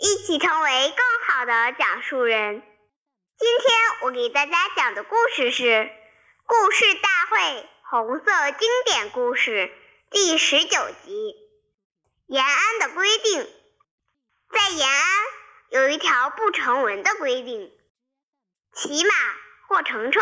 [0.00, 2.62] 一起成为更好的讲述人。
[3.36, 5.64] 今天我给大家讲的故事是
[6.46, 9.50] 《故事大会红色经典故事》
[10.10, 11.34] 第十九集。
[12.28, 13.42] 延安的规定，
[14.52, 15.08] 在延安
[15.70, 17.72] 有一条不成文的规定：
[18.72, 19.14] 骑马
[19.66, 20.20] 或乘车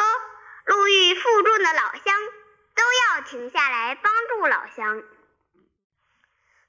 [0.64, 2.14] 路遇负重的老乡，
[2.74, 2.82] 都
[3.14, 5.02] 要停下来帮助老乡。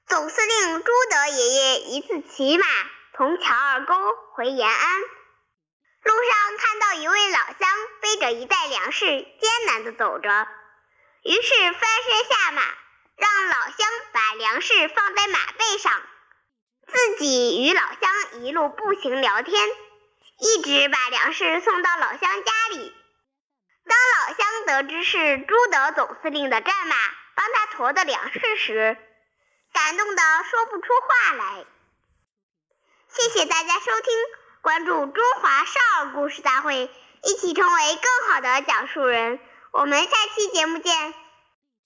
[0.06, 2.66] 总司令朱德爷爷一次骑马。
[3.18, 3.94] 从乔二沟
[4.34, 7.68] 回延安，路上看到一位老乡
[8.00, 10.46] 背着一袋粮食，艰难地走着，
[11.24, 12.62] 于是翻身下马，
[13.16, 16.00] 让老乡把粮食放在马背上，
[16.86, 19.68] 自己与老乡一路步行聊天，
[20.38, 22.94] 一直把粮食送到老乡家里。
[23.84, 23.98] 当
[24.28, 26.94] 老乡得知是朱德总司令的战马
[27.34, 28.96] 帮他驮的粮食时，
[29.72, 31.66] 感动得说不出话来。
[33.28, 34.14] 谢谢大家收听，
[34.62, 36.90] 关注中华少儿故事大会，
[37.22, 39.38] 一起成为更好的讲述人。
[39.70, 41.27] 我们下期节目见。